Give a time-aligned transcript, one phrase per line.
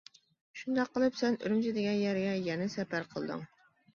[0.61, 3.45] شۇنداق قىلىپ سەن ئۈرۈمچى دېگەن يەرگە يەنە سەپەر قىلدىڭ.